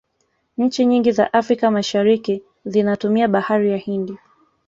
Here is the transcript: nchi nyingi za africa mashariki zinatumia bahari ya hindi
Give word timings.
nchi 0.57 0.85
nyingi 0.85 1.11
za 1.11 1.33
africa 1.33 1.63
mashariki 1.71 2.43
zinatumia 2.65 3.27
bahari 3.27 3.71
ya 3.71 3.77
hindi 3.77 4.17